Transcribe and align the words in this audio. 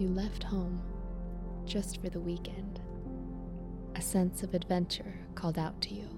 you 0.00 0.08
left 0.08 0.42
home 0.42 0.80
just 1.66 2.00
for 2.00 2.08
the 2.08 2.18
weekend. 2.18 2.80
A 3.96 4.00
sense 4.00 4.42
of 4.42 4.54
adventure 4.54 5.14
called 5.34 5.58
out 5.58 5.78
to 5.82 5.94
you 5.94 6.08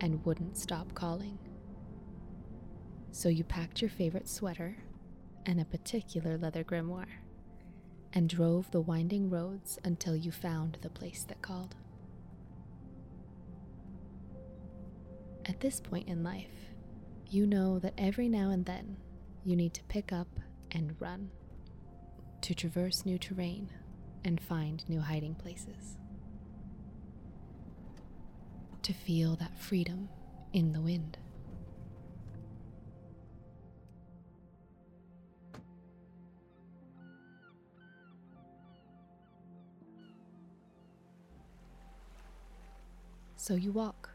and 0.00 0.24
wouldn't 0.24 0.56
stop 0.56 0.94
calling. 0.94 1.36
So 3.10 3.28
you 3.28 3.42
packed 3.42 3.80
your 3.80 3.90
favorite 3.90 4.28
sweater 4.28 4.76
and 5.44 5.60
a 5.60 5.64
particular 5.64 6.38
leather 6.38 6.62
grimoire 6.62 7.18
and 8.12 8.28
drove 8.28 8.70
the 8.70 8.80
winding 8.80 9.28
roads 9.28 9.76
until 9.82 10.14
you 10.14 10.30
found 10.30 10.78
the 10.82 10.90
place 10.90 11.24
that 11.24 11.42
called. 11.42 11.74
At 15.46 15.60
this 15.60 15.80
point 15.80 16.08
in 16.08 16.22
life, 16.22 16.70
you 17.28 17.44
know 17.44 17.80
that 17.80 17.94
every 17.98 18.28
now 18.28 18.50
and 18.50 18.64
then 18.64 18.98
you 19.44 19.56
need 19.56 19.74
to 19.74 19.82
pick 19.84 20.12
up 20.12 20.28
and 20.70 20.94
run 21.00 21.30
to 22.46 22.54
traverse 22.54 23.04
new 23.04 23.18
terrain 23.18 23.68
and 24.24 24.40
find 24.40 24.88
new 24.88 25.00
hiding 25.00 25.34
places. 25.34 25.98
To 28.82 28.92
feel 28.92 29.34
that 29.34 29.58
freedom 29.58 30.08
in 30.52 30.72
the 30.72 30.80
wind. 30.80 31.18
So 43.34 43.56
you 43.56 43.72
walk 43.72 44.10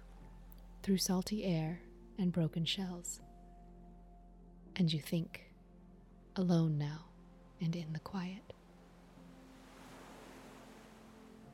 through 0.83 0.99
salty 0.99 1.43
air 1.43 1.81
and 2.17 2.31
broken 2.31 2.63
shells. 2.63 3.19
And 4.77 4.93
you 4.93 5.01
think, 5.01 5.51
alone 6.37 6.77
now 6.77 7.10
and 7.61 7.75
in 7.75 7.93
the 7.93 7.99
quiet. 7.99 8.53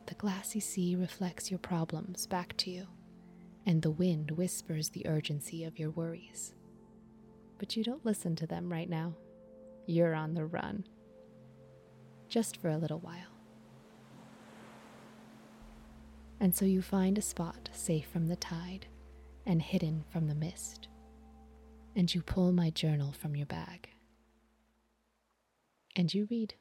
The 0.08 0.16
glassy 0.16 0.62
sea 0.62 0.96
reflects 0.96 1.52
your 1.52 1.60
problems 1.60 2.26
back 2.28 2.56
to 2.58 2.72
you, 2.72 2.88
and 3.66 3.82
the 3.82 3.92
wind 3.92 4.32
whispers 4.32 4.90
the 4.90 5.06
urgency 5.06 5.66
of 5.66 5.78
your 5.78 5.90
worries. 5.90 6.54
But 7.58 7.76
you 7.76 7.84
don't 7.84 8.06
listen 8.06 8.36
to 8.38 8.48
them 8.48 8.72
right 8.72 8.90
now. 8.90 9.16
You're 9.86 10.16
on 10.16 10.34
the 10.34 10.46
run. 10.46 10.86
Just 12.30 12.58
for 12.58 12.70
a 12.70 12.78
little 12.78 13.00
while. 13.00 13.34
And 16.40 16.56
so 16.56 16.66
you 16.66 16.82
find 16.82 17.18
a 17.18 17.22
spot 17.22 17.70
safe 17.74 18.08
from 18.08 18.28
the 18.28 18.36
tide 18.36 18.86
and 19.46 19.62
hidden 19.62 20.06
from 20.10 20.28
the 20.28 20.36
mist. 20.36 20.88
And 21.96 22.14
you 22.14 22.22
pull 22.22 22.52
my 22.52 22.70
journal 22.70 23.12
from 23.12 23.36
your 23.36 23.48
bag. 23.48 23.90
And 25.98 26.14
you 26.14 26.28
read. 26.30 26.54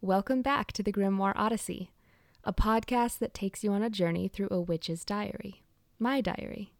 Welcome 0.00 0.42
back 0.42 0.70
to 0.70 0.84
the 0.84 0.92
Grimoire 0.92 1.32
Odyssey, 1.34 1.90
a 2.44 2.52
podcast 2.52 3.18
that 3.18 3.34
takes 3.34 3.64
you 3.64 3.72
on 3.72 3.82
a 3.82 3.90
journey 3.90 4.28
through 4.28 4.46
a 4.52 4.60
witch's 4.60 5.04
diary, 5.04 5.64
my 5.98 6.20
diary. 6.20 6.72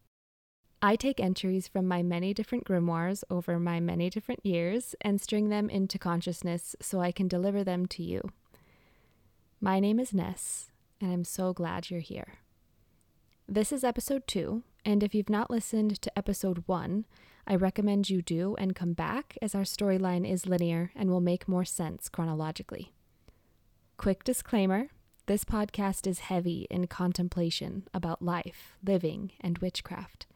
I 0.81 0.95
take 0.95 1.19
entries 1.19 1.67
from 1.67 1.89
my 1.89 2.05
many 2.05 2.33
different 2.33 2.67
grimoires 2.67 3.25
over 3.29 3.59
my 3.59 3.81
many 3.81 4.11
different 4.11 4.47
years 4.47 4.95
and 5.01 5.21
string 5.21 5.49
them 5.49 5.69
into 5.69 5.99
consciousness 5.99 6.77
so 6.81 7.01
I 7.01 7.11
can 7.11 7.27
deliver 7.27 7.65
them 7.65 7.87
to 7.87 8.05
you. 8.05 8.31
My 9.61 9.81
name 9.81 9.99
is 9.99 10.15
Ness, 10.15 10.71
and 11.01 11.11
I'm 11.11 11.25
so 11.25 11.53
glad 11.53 11.91
you're 11.91 11.99
here. 11.99 12.35
This 13.49 13.71
is 13.71 13.85
episode 13.85 14.27
two, 14.27 14.65
and 14.85 15.05
if 15.05 15.15
you've 15.15 15.31
not 15.31 15.53
listened 15.53 16.03
to 16.03 16.19
episode 16.19 16.65
one, 16.67 17.05
I 17.47 17.55
recommend 17.55 18.11
you 18.11 18.21
do 18.21 18.57
and 18.59 18.75
come 18.75 18.93
back 18.93 19.39
as 19.41 19.55
our 19.55 19.63
storyline 19.63 20.29
is 20.29 20.49
linear 20.49 20.91
and 20.97 21.09
will 21.09 21.21
make 21.21 21.47
more 21.47 21.65
sense 21.65 22.09
chronologically. 22.09 22.93
Quick 23.99 24.25
disclaimer 24.25 24.89
this 25.27 25.45
podcast 25.45 26.09
is 26.09 26.19
heavy 26.21 26.67
in 26.71 26.89
contemplation 26.89 27.87
about 27.95 28.21
life, 28.21 28.77
living, 28.85 29.31
and 29.41 29.59
witchcraft. 29.59 30.27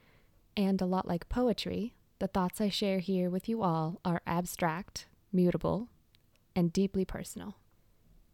And 0.56 0.80
a 0.80 0.86
lot 0.86 1.08
like 1.08 1.28
poetry, 1.28 1.94
the 2.20 2.28
thoughts 2.28 2.60
I 2.60 2.68
share 2.68 3.00
here 3.00 3.28
with 3.28 3.48
you 3.48 3.62
all 3.62 4.00
are 4.04 4.22
abstract, 4.24 5.06
mutable, 5.32 5.88
and 6.54 6.72
deeply 6.72 7.04
personal. 7.04 7.56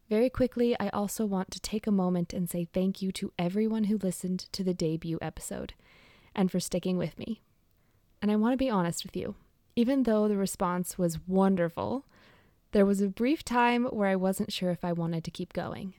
Very 0.08 0.30
quickly, 0.30 0.76
I 0.78 0.88
also 0.90 1.26
want 1.26 1.50
to 1.50 1.60
take 1.60 1.86
a 1.86 1.92
moment 1.92 2.32
and 2.32 2.48
say 2.48 2.64
thank 2.64 3.02
you 3.02 3.10
to 3.12 3.32
everyone 3.38 3.84
who 3.84 3.98
listened 3.98 4.46
to 4.52 4.62
the 4.62 4.74
debut 4.74 5.18
episode 5.20 5.74
and 6.34 6.50
for 6.50 6.60
sticking 6.60 6.96
with 6.96 7.18
me. 7.18 7.40
And 8.22 8.30
I 8.30 8.36
want 8.36 8.52
to 8.52 8.56
be 8.56 8.70
honest 8.70 9.04
with 9.04 9.16
you. 9.16 9.34
Even 9.74 10.04
though 10.04 10.28
the 10.28 10.36
response 10.36 10.96
was 10.96 11.18
wonderful, 11.26 12.06
there 12.72 12.86
was 12.86 13.00
a 13.00 13.08
brief 13.08 13.44
time 13.44 13.86
where 13.86 14.08
I 14.08 14.16
wasn't 14.16 14.52
sure 14.52 14.70
if 14.70 14.84
I 14.84 14.92
wanted 14.92 15.24
to 15.24 15.30
keep 15.30 15.52
going. 15.52 15.94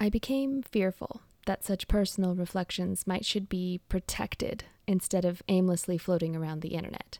I 0.00 0.08
became 0.08 0.62
fearful 0.62 1.20
that 1.46 1.64
such 1.64 1.86
personal 1.86 2.34
reflections 2.34 3.06
might 3.06 3.24
should 3.24 3.48
be 3.48 3.80
protected 3.88 4.64
instead 4.86 5.24
of 5.24 5.42
aimlessly 5.48 5.98
floating 5.98 6.34
around 6.34 6.62
the 6.62 6.74
internet. 6.74 7.18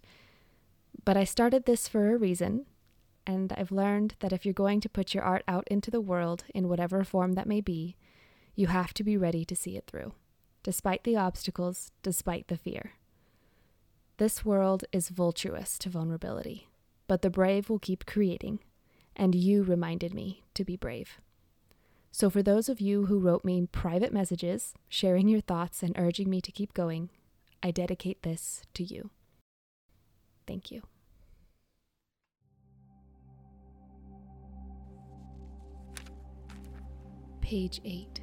But 1.04 1.16
I 1.16 1.24
started 1.24 1.64
this 1.66 1.86
for 1.86 2.12
a 2.12 2.16
reason, 2.16 2.66
and 3.26 3.52
I've 3.52 3.72
learned 3.72 4.16
that 4.20 4.32
if 4.32 4.44
you're 4.44 4.54
going 4.54 4.80
to 4.80 4.88
put 4.88 5.14
your 5.14 5.22
art 5.22 5.44
out 5.48 5.66
into 5.68 5.90
the 5.90 6.00
world 6.00 6.44
in 6.54 6.68
whatever 6.68 7.04
form 7.04 7.32
that 7.32 7.48
may 7.48 7.60
be, 7.60 7.96
you 8.54 8.68
have 8.68 8.94
to 8.94 9.04
be 9.04 9.16
ready 9.16 9.44
to 9.44 9.56
see 9.56 9.76
it 9.76 9.86
through, 9.86 10.12
despite 10.62 11.04
the 11.04 11.16
obstacles, 11.16 11.90
despite 12.02 12.48
the 12.48 12.56
fear. 12.56 12.92
This 14.18 14.44
world 14.44 14.84
is 14.92 15.08
vulturous 15.08 15.78
to 15.78 15.88
vulnerability, 15.88 16.68
but 17.08 17.22
the 17.22 17.30
brave 17.30 17.68
will 17.68 17.80
keep 17.80 18.06
creating, 18.06 18.60
and 19.16 19.34
you 19.34 19.62
reminded 19.62 20.14
me 20.14 20.44
to 20.54 20.64
be 20.64 20.76
brave. 20.76 21.18
So, 22.12 22.30
for 22.30 22.42
those 22.44 22.68
of 22.68 22.80
you 22.80 23.06
who 23.06 23.18
wrote 23.18 23.44
me 23.44 23.66
private 23.72 24.12
messages, 24.12 24.72
sharing 24.88 25.26
your 25.26 25.40
thoughts 25.40 25.82
and 25.82 25.98
urging 25.98 26.30
me 26.30 26.40
to 26.42 26.52
keep 26.52 26.72
going, 26.72 27.10
I 27.60 27.72
dedicate 27.72 28.22
this 28.22 28.62
to 28.74 28.84
you. 28.84 29.10
Thank 30.46 30.70
you. 30.70 30.82
Page 37.44 37.82
8. 37.84 38.20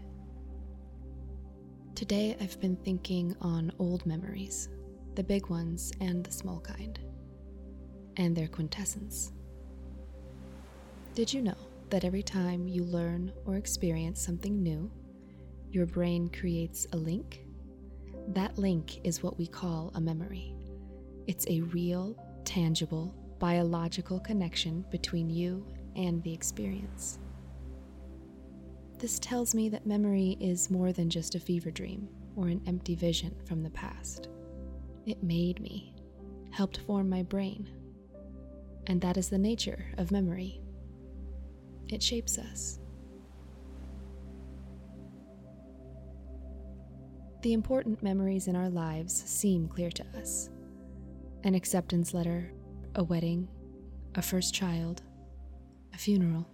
Today 1.94 2.36
I've 2.42 2.60
been 2.60 2.76
thinking 2.78 3.36
on 3.40 3.72
old 3.78 4.04
memories, 4.08 4.68
the 5.14 5.22
big 5.22 5.48
ones 5.48 5.92
and 6.02 6.24
the 6.24 6.32
small 6.32 6.60
kind, 6.60 7.00
and 8.18 8.36
their 8.36 8.48
quintessence. 8.48 9.32
Did 11.14 11.32
you 11.32 11.44
know 11.44 11.58
that 11.92 12.04
every 12.04 12.24
time 12.24 12.68
you 12.68 12.84
learn 12.84 13.32
or 13.46 13.58
experience 13.58 14.20
something 14.20 14.64
new, 14.64 14.92
your 15.70 15.86
brain 15.86 16.28
creates 16.28 16.88
a 16.92 16.98
link. 16.98 17.46
That 18.30 18.58
link 18.58 19.06
is 19.06 19.22
what 19.22 19.38
we 19.38 19.46
call 19.46 19.92
a 19.94 20.02
memory. 20.02 20.56
It's 21.28 21.46
a 21.48 21.62
real, 21.62 22.18
tangible, 22.44 23.14
biological 23.38 24.20
connection 24.20 24.84
between 24.90 25.30
you 25.30 25.64
and 25.96 26.24
the 26.24 26.34
experience. 26.34 27.20
This 29.02 29.18
tells 29.18 29.56
me 29.56 29.68
that 29.70 29.88
memory 29.88 30.38
is 30.40 30.70
more 30.70 30.94
than 30.94 31.10
just 31.10 31.34
a 31.34 31.40
fever 31.40 31.72
dream 31.72 32.08
or 32.36 32.50
an 32.50 32.62
empty 32.68 32.94
vision 32.94 33.36
from 33.48 33.64
the 33.64 33.72
past. 33.72 34.28
It 35.08 35.24
made 35.24 35.60
me, 35.60 35.96
helped 36.52 36.82
form 36.86 37.10
my 37.10 37.24
brain. 37.24 37.68
And 38.86 39.02
that 39.02 39.18
is 39.18 39.28
the 39.28 39.40
nature 39.40 39.88
of 39.98 40.12
memory 40.12 40.62
it 41.90 42.04
shapes 42.04 42.38
us. 42.38 42.78
The 47.42 47.54
important 47.54 48.04
memories 48.04 48.48
in 48.48 48.56
our 48.56 48.70
lives 48.70 49.14
seem 49.14 49.68
clear 49.68 49.90
to 49.90 50.06
us 50.16 50.52
an 51.44 51.56
acceptance 51.56 52.14
letter, 52.14 52.54
a 52.94 53.04
wedding, 53.04 53.48
a 54.14 54.22
first 54.22 54.54
child, 54.54 55.02
a 55.92 55.98
funeral. 55.98 56.51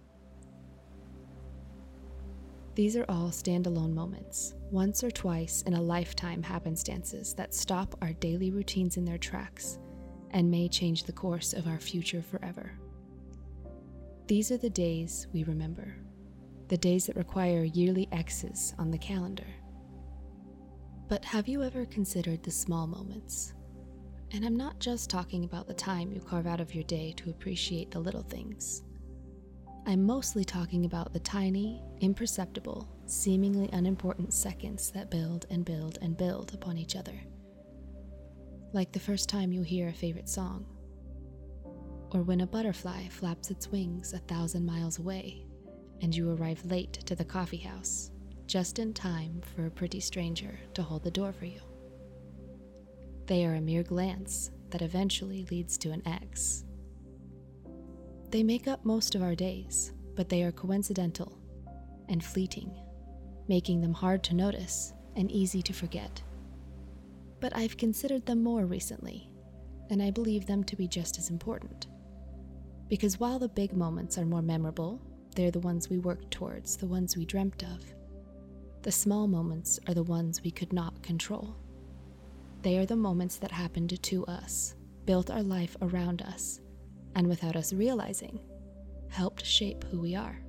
These 2.78 2.96
are 2.96 3.06
all 3.08 3.30
standalone 3.30 3.92
moments, 3.92 4.54
once 4.70 5.02
or 5.02 5.10
twice 5.10 5.62
in 5.62 5.74
a 5.74 5.82
lifetime 5.82 6.44
happenstances 6.44 7.34
that 7.34 7.52
stop 7.52 7.96
our 8.00 8.12
daily 8.12 8.52
routines 8.52 8.96
in 8.96 9.04
their 9.04 9.18
tracks 9.18 9.80
and 10.30 10.48
may 10.48 10.68
change 10.68 11.02
the 11.02 11.12
course 11.12 11.52
of 11.54 11.66
our 11.66 11.80
future 11.80 12.22
forever. 12.22 12.78
These 14.28 14.52
are 14.52 14.58
the 14.58 14.70
days 14.70 15.26
we 15.32 15.42
remember, 15.42 15.92
the 16.68 16.76
days 16.76 17.06
that 17.06 17.16
require 17.16 17.64
yearly 17.64 18.06
X's 18.12 18.76
on 18.78 18.92
the 18.92 18.98
calendar. 18.98 19.48
But 21.08 21.24
have 21.24 21.48
you 21.48 21.64
ever 21.64 21.84
considered 21.84 22.44
the 22.44 22.52
small 22.52 22.86
moments? 22.86 23.54
And 24.30 24.44
I'm 24.44 24.56
not 24.56 24.78
just 24.78 25.10
talking 25.10 25.42
about 25.42 25.66
the 25.66 25.74
time 25.74 26.12
you 26.12 26.20
carve 26.20 26.46
out 26.46 26.60
of 26.60 26.76
your 26.76 26.84
day 26.84 27.12
to 27.16 27.30
appreciate 27.30 27.90
the 27.90 27.98
little 27.98 28.22
things. 28.22 28.84
I'm 29.88 30.04
mostly 30.04 30.44
talking 30.44 30.84
about 30.84 31.14
the 31.14 31.18
tiny, 31.18 31.82
imperceptible, 32.02 32.86
seemingly 33.06 33.70
unimportant 33.72 34.34
seconds 34.34 34.90
that 34.90 35.10
build 35.10 35.46
and 35.48 35.64
build 35.64 35.96
and 36.02 36.14
build 36.14 36.52
upon 36.52 36.76
each 36.76 36.94
other. 36.94 37.18
Like 38.74 38.92
the 38.92 39.00
first 39.00 39.30
time 39.30 39.50
you 39.50 39.62
hear 39.62 39.88
a 39.88 39.92
favorite 39.94 40.28
song, 40.28 40.66
or 42.10 42.22
when 42.22 42.42
a 42.42 42.46
butterfly 42.46 43.08
flaps 43.08 43.50
its 43.50 43.68
wings 43.68 44.12
a 44.12 44.18
thousand 44.18 44.66
miles 44.66 44.98
away 44.98 45.46
and 46.02 46.14
you 46.14 46.34
arrive 46.34 46.62
late 46.66 46.92
to 47.06 47.16
the 47.16 47.24
coffee 47.24 47.56
house, 47.56 48.10
just 48.46 48.78
in 48.78 48.92
time 48.92 49.40
for 49.56 49.64
a 49.64 49.70
pretty 49.70 50.00
stranger 50.00 50.60
to 50.74 50.82
hold 50.82 51.02
the 51.02 51.10
door 51.10 51.32
for 51.32 51.46
you. 51.46 51.62
They 53.24 53.46
are 53.46 53.54
a 53.54 53.60
mere 53.62 53.84
glance 53.84 54.50
that 54.68 54.82
eventually 54.82 55.46
leads 55.50 55.78
to 55.78 55.92
an 55.92 56.06
X. 56.06 56.66
They 58.30 58.42
make 58.42 58.68
up 58.68 58.84
most 58.84 59.14
of 59.14 59.22
our 59.22 59.34
days, 59.34 59.92
but 60.14 60.28
they 60.28 60.42
are 60.42 60.52
coincidental 60.52 61.38
and 62.10 62.22
fleeting, 62.22 62.70
making 63.48 63.80
them 63.80 63.94
hard 63.94 64.22
to 64.24 64.34
notice 64.34 64.92
and 65.16 65.30
easy 65.30 65.62
to 65.62 65.72
forget. 65.72 66.22
But 67.40 67.56
I've 67.56 67.78
considered 67.78 68.26
them 68.26 68.42
more 68.42 68.66
recently, 68.66 69.30
and 69.88 70.02
I 70.02 70.10
believe 70.10 70.46
them 70.46 70.62
to 70.64 70.76
be 70.76 70.86
just 70.86 71.18
as 71.18 71.30
important. 71.30 71.86
Because 72.88 73.18
while 73.18 73.38
the 73.38 73.48
big 73.48 73.72
moments 73.72 74.18
are 74.18 74.26
more 74.26 74.42
memorable, 74.42 75.00
they're 75.34 75.50
the 75.50 75.60
ones 75.60 75.88
we 75.88 75.98
worked 75.98 76.30
towards, 76.30 76.76
the 76.76 76.86
ones 76.86 77.16
we 77.16 77.24
dreamt 77.24 77.62
of. 77.62 77.82
The 78.82 78.92
small 78.92 79.26
moments 79.26 79.78
are 79.86 79.94
the 79.94 80.02
ones 80.02 80.42
we 80.42 80.50
could 80.50 80.72
not 80.72 81.02
control. 81.02 81.56
They 82.62 82.76
are 82.78 82.86
the 82.86 82.96
moments 82.96 83.36
that 83.36 83.52
happened 83.52 84.02
to 84.02 84.26
us, 84.26 84.74
built 85.06 85.30
our 85.30 85.42
life 85.42 85.76
around 85.80 86.22
us, 86.22 86.60
and 87.14 87.26
without 87.26 87.56
us 87.56 87.72
realizing, 87.72 88.40
helped 89.08 89.44
shape 89.44 89.84
who 89.84 90.00
we 90.00 90.14
are. 90.14 90.40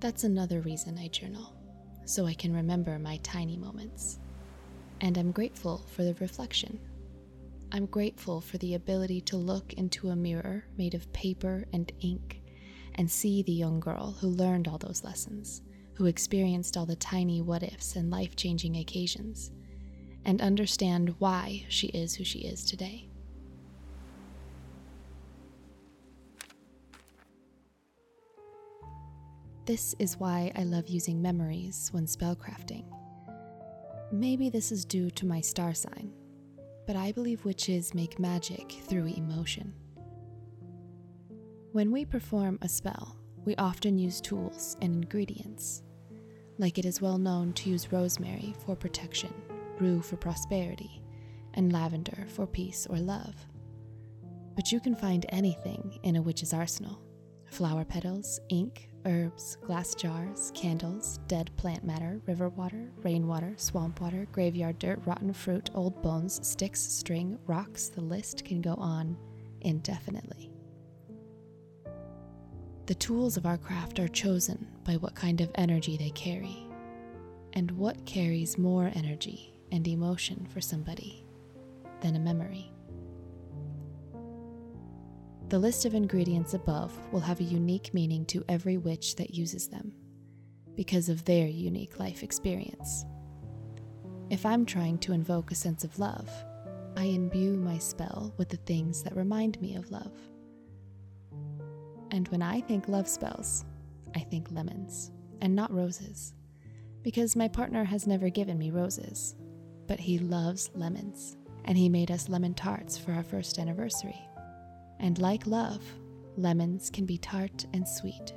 That's 0.00 0.24
another 0.24 0.60
reason 0.60 0.98
I 0.98 1.08
journal, 1.08 1.54
so 2.04 2.26
I 2.26 2.34
can 2.34 2.52
remember 2.52 2.98
my 2.98 3.18
tiny 3.18 3.56
moments. 3.56 4.18
And 5.00 5.16
I'm 5.16 5.32
grateful 5.32 5.86
for 5.94 6.02
the 6.02 6.14
reflection. 6.14 6.80
I'm 7.72 7.86
grateful 7.86 8.40
for 8.40 8.58
the 8.58 8.74
ability 8.74 9.20
to 9.22 9.36
look 9.36 9.72
into 9.74 10.10
a 10.10 10.16
mirror 10.16 10.64
made 10.76 10.94
of 10.94 11.12
paper 11.12 11.64
and 11.72 11.90
ink 12.00 12.42
and 12.96 13.10
see 13.10 13.42
the 13.42 13.52
young 13.52 13.80
girl 13.80 14.16
who 14.20 14.28
learned 14.28 14.68
all 14.68 14.78
those 14.78 15.02
lessons, 15.04 15.62
who 15.94 16.06
experienced 16.06 16.76
all 16.76 16.84
the 16.84 16.96
tiny 16.96 17.40
what 17.40 17.62
ifs 17.62 17.96
and 17.96 18.10
life 18.10 18.36
changing 18.36 18.76
occasions, 18.76 19.50
and 20.24 20.42
understand 20.42 21.14
why 21.18 21.64
she 21.68 21.86
is 21.88 22.14
who 22.14 22.24
she 22.24 22.40
is 22.40 22.64
today. 22.64 23.08
This 29.64 29.94
is 30.00 30.18
why 30.18 30.50
I 30.56 30.64
love 30.64 30.88
using 30.88 31.22
memories 31.22 31.88
when 31.92 32.04
spellcrafting. 32.06 32.84
Maybe 34.10 34.50
this 34.50 34.72
is 34.72 34.84
due 34.84 35.08
to 35.12 35.24
my 35.24 35.40
star 35.40 35.72
sign, 35.72 36.12
but 36.84 36.96
I 36.96 37.12
believe 37.12 37.44
witches 37.44 37.94
make 37.94 38.18
magic 38.18 38.72
through 38.88 39.06
emotion. 39.06 39.72
When 41.70 41.92
we 41.92 42.04
perform 42.04 42.58
a 42.60 42.68
spell, 42.68 43.16
we 43.44 43.54
often 43.54 43.98
use 43.98 44.20
tools 44.20 44.76
and 44.82 44.94
ingredients. 44.94 45.84
Like 46.58 46.78
it 46.78 46.84
is 46.84 47.00
well 47.00 47.18
known 47.18 47.52
to 47.52 47.70
use 47.70 47.92
rosemary 47.92 48.56
for 48.66 48.74
protection, 48.74 49.32
rue 49.78 50.02
for 50.02 50.16
prosperity, 50.16 51.04
and 51.54 51.72
lavender 51.72 52.26
for 52.28 52.48
peace 52.48 52.88
or 52.90 52.98
love. 52.98 53.36
But 54.56 54.72
you 54.72 54.80
can 54.80 54.96
find 54.96 55.24
anything 55.28 56.00
in 56.02 56.16
a 56.16 56.22
witch's 56.22 56.52
arsenal 56.52 57.00
flower 57.46 57.84
petals, 57.84 58.40
ink, 58.48 58.88
herbs, 59.06 59.56
glass 59.64 59.94
jars, 59.94 60.52
candles, 60.54 61.18
dead 61.26 61.50
plant 61.56 61.84
matter, 61.84 62.20
river 62.26 62.48
water, 62.48 62.90
rainwater, 63.02 63.54
swamp 63.56 64.00
water, 64.00 64.26
graveyard 64.32 64.78
dirt, 64.78 65.00
rotten 65.04 65.32
fruit, 65.32 65.70
old 65.74 66.00
bones, 66.02 66.46
sticks, 66.46 66.80
string, 66.80 67.38
rocks, 67.46 67.88
the 67.88 68.00
list 68.00 68.44
can 68.44 68.60
go 68.60 68.74
on 68.74 69.16
indefinitely. 69.60 70.50
The 72.86 72.94
tools 72.94 73.36
of 73.36 73.46
our 73.46 73.58
craft 73.58 74.00
are 74.00 74.08
chosen 74.08 74.66
by 74.84 74.94
what 74.94 75.14
kind 75.14 75.40
of 75.40 75.50
energy 75.54 75.96
they 75.96 76.10
carry, 76.10 76.66
and 77.52 77.70
what 77.72 78.04
carries 78.06 78.58
more 78.58 78.90
energy 78.94 79.54
and 79.70 79.86
emotion 79.86 80.48
for 80.52 80.60
somebody 80.60 81.24
than 82.00 82.16
a 82.16 82.20
memory. 82.20 82.71
The 85.52 85.58
list 85.58 85.84
of 85.84 85.92
ingredients 85.94 86.54
above 86.54 86.98
will 87.12 87.20
have 87.20 87.38
a 87.38 87.44
unique 87.44 87.92
meaning 87.92 88.24
to 88.24 88.42
every 88.48 88.78
witch 88.78 89.16
that 89.16 89.34
uses 89.34 89.68
them, 89.68 89.92
because 90.74 91.10
of 91.10 91.26
their 91.26 91.46
unique 91.46 92.00
life 92.00 92.22
experience. 92.22 93.04
If 94.30 94.46
I'm 94.46 94.64
trying 94.64 94.96
to 95.00 95.12
invoke 95.12 95.50
a 95.50 95.54
sense 95.54 95.84
of 95.84 95.98
love, 95.98 96.30
I 96.96 97.04
imbue 97.04 97.58
my 97.58 97.76
spell 97.76 98.32
with 98.38 98.48
the 98.48 98.56
things 98.56 99.02
that 99.02 99.14
remind 99.14 99.60
me 99.60 99.76
of 99.76 99.90
love. 99.90 100.14
And 102.12 102.26
when 102.28 102.40
I 102.40 102.62
think 102.62 102.88
love 102.88 103.06
spells, 103.06 103.66
I 104.16 104.20
think 104.20 104.50
lemons, 104.52 105.12
and 105.42 105.54
not 105.54 105.70
roses, 105.70 106.32
because 107.02 107.36
my 107.36 107.48
partner 107.48 107.84
has 107.84 108.06
never 108.06 108.30
given 108.30 108.56
me 108.56 108.70
roses, 108.70 109.34
but 109.86 110.00
he 110.00 110.18
loves 110.18 110.70
lemons, 110.74 111.36
and 111.66 111.76
he 111.76 111.90
made 111.90 112.10
us 112.10 112.30
lemon 112.30 112.54
tarts 112.54 112.96
for 112.96 113.12
our 113.12 113.22
first 113.22 113.58
anniversary. 113.58 114.18
And 115.02 115.18
like 115.18 115.46
love, 115.46 115.82
lemons 116.36 116.88
can 116.88 117.04
be 117.04 117.18
tart 117.18 117.66
and 117.74 117.86
sweet, 117.86 118.32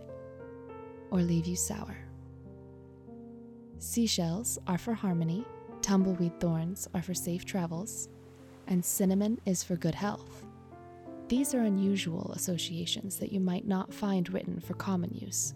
or 1.12 1.22
leave 1.22 1.46
you 1.46 1.56
sour. 1.56 1.96
Seashells 3.78 4.58
are 4.66 4.80
for 4.80 4.96
harmony, 4.96 5.46
tumbleweed 5.82 6.40
thorns 6.40 6.88
are 6.96 7.04
for 7.04 7.14
safe 7.14 7.46
travels, 7.46 8.10
and 8.68 8.84
cinnamon 8.84 9.40
is 9.46 9.64
for 9.64 9.76
good 9.76 9.94
health. 9.94 10.44
These 11.28 11.54
are 11.54 11.62
unusual 11.62 12.32
associations 12.34 13.20
that 13.20 13.32
you 13.32 13.40
might 13.40 13.68
not 13.68 13.94
find 13.94 14.32
written 14.34 14.60
for 14.60 14.74
common 14.74 15.14
use, 15.14 15.54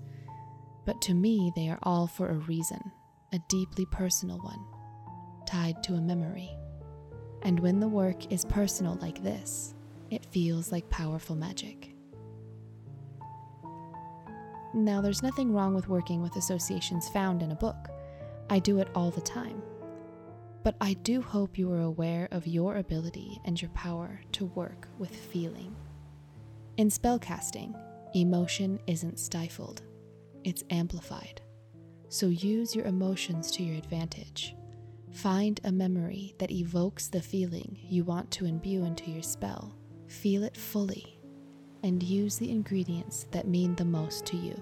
but 0.86 1.02
to 1.02 1.16
me 1.16 1.52
they 1.56 1.70
are 1.70 1.80
all 1.82 2.06
for 2.06 2.30
a 2.30 2.36
reason, 2.36 2.80
a 3.34 3.40
deeply 3.50 3.86
personal 3.88 4.38
one, 4.38 4.64
tied 5.48 5.82
to 5.84 5.96
a 5.96 6.02
memory. 6.02 6.52
And 7.42 7.60
when 7.60 7.80
the 7.80 7.88
work 7.88 8.32
is 8.32 8.46
personal 8.46 8.96
like 9.02 9.24
this, 9.24 9.74
it 10.12 10.26
feels 10.26 10.72
like 10.72 10.90
powerful 10.90 11.36
magic. 11.36 11.94
Now, 14.74 15.02
there's 15.02 15.24
nothing 15.24 15.52
wrong 15.52 15.74
with 15.74 15.90
working 15.90 16.22
with 16.22 16.36
associations 16.36 17.10
found 17.10 17.42
in 17.42 17.52
a 17.52 17.56
book. 17.56 17.90
I 18.50 18.60
do 18.60 18.80
it 18.80 18.90
all 18.94 19.10
the 19.10 19.22
time. 19.22 19.62
But 20.64 20.76
I 20.80 20.94
do 20.94 21.22
hope 21.22 21.58
you 21.58 21.72
are 21.72 21.82
aware 21.82 22.28
of 22.32 22.46
your 22.46 22.78
ability 22.78 23.40
and 23.46 23.60
your 23.60 23.72
power 23.72 24.22
to 24.34 24.46
work 24.46 24.88
with 25.00 25.16
feeling. 25.16 25.76
In 26.78 26.90
spellcasting, 26.90 27.80
emotion 28.14 28.80
isn't 28.86 29.20
stifled, 29.20 29.82
it's 30.44 30.64
amplified. 30.70 31.42
So 32.10 32.28
use 32.28 32.76
your 32.76 32.86
emotions 32.86 33.52
to 33.52 33.64
your 33.64 33.78
advantage. 33.78 34.56
Find 35.12 35.60
a 35.64 35.72
memory 35.72 36.36
that 36.38 36.52
evokes 36.52 37.08
the 37.08 37.22
feeling 37.22 37.78
you 37.82 38.04
want 38.04 38.30
to 38.32 38.46
imbue 38.46 38.84
into 38.84 39.10
your 39.10 39.24
spell 39.24 39.79
Feel 40.10 40.44
it 40.44 40.58
fully 40.58 41.20
and 41.84 42.02
use 42.02 42.38
the 42.38 42.50
ingredients 42.50 43.28
that 43.32 43.48
mean 43.48 43.76
the 43.76 43.86
most 43.86 44.26
to 44.26 44.38
you. 44.38 44.62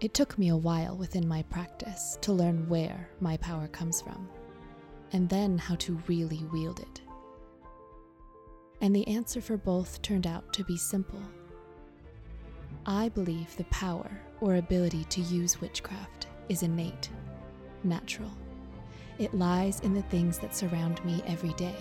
It 0.00 0.14
took 0.14 0.38
me 0.38 0.50
a 0.50 0.56
while 0.56 0.96
within 0.96 1.26
my 1.26 1.42
practice 1.44 2.18
to 2.20 2.32
learn 2.32 2.68
where 2.68 3.08
my 3.20 3.38
power 3.38 3.66
comes 3.68 4.02
from, 4.02 4.28
and 5.12 5.28
then 5.28 5.56
how 5.56 5.74
to 5.76 6.00
really 6.06 6.44
wield 6.52 6.80
it. 6.80 7.00
And 8.82 8.94
the 8.94 9.08
answer 9.08 9.40
for 9.40 9.56
both 9.56 10.00
turned 10.02 10.26
out 10.26 10.52
to 10.52 10.64
be 10.64 10.76
simple 10.76 11.22
I 12.86 13.10
believe 13.10 13.54
the 13.56 13.64
power 13.64 14.10
or 14.40 14.56
ability 14.56 15.04
to 15.04 15.20
use 15.20 15.60
witchcraft 15.60 16.28
is 16.48 16.62
innate, 16.62 17.10
natural. 17.84 18.30
It 19.18 19.34
lies 19.34 19.80
in 19.80 19.92
the 19.92 20.02
things 20.02 20.38
that 20.38 20.56
surround 20.56 21.04
me 21.04 21.22
every 21.26 21.52
day, 21.54 21.76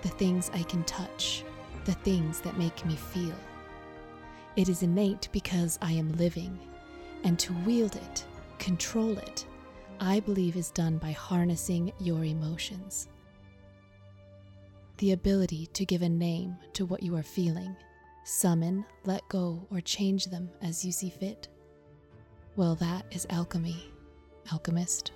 the 0.00 0.08
things 0.08 0.50
I 0.54 0.62
can 0.62 0.84
touch, 0.84 1.44
the 1.84 1.92
things 1.92 2.40
that 2.40 2.56
make 2.56 2.84
me 2.86 2.96
feel. 2.96 3.34
It 4.56 4.70
is 4.70 4.82
innate 4.82 5.28
because 5.32 5.78
I 5.82 5.92
am 5.92 6.16
living, 6.16 6.58
and 7.24 7.38
to 7.38 7.52
wield 7.66 7.96
it, 7.96 8.24
control 8.58 9.18
it, 9.18 9.44
I 10.00 10.20
believe 10.20 10.56
is 10.56 10.70
done 10.70 10.96
by 10.96 11.12
harnessing 11.12 11.92
your 12.00 12.24
emotions. 12.24 13.08
The 14.96 15.12
ability 15.12 15.66
to 15.74 15.84
give 15.84 16.02
a 16.02 16.08
name 16.08 16.56
to 16.72 16.86
what 16.86 17.02
you 17.02 17.14
are 17.16 17.22
feeling 17.22 17.76
Summon, 18.24 18.84
let 19.04 19.28
go, 19.28 19.66
or 19.70 19.80
change 19.80 20.26
them 20.26 20.48
as 20.62 20.84
you 20.84 20.92
see 20.92 21.10
fit. 21.10 21.48
Well, 22.54 22.76
that 22.76 23.04
is 23.10 23.26
alchemy, 23.30 23.90
alchemist. 24.52 25.10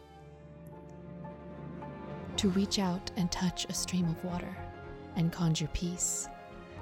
To 2.38 2.48
reach 2.50 2.78
out 2.78 3.10
and 3.16 3.30
touch 3.30 3.64
a 3.66 3.72
stream 3.72 4.06
of 4.06 4.24
water 4.24 4.56
and 5.14 5.32
conjure 5.32 5.70
peace, 5.72 6.28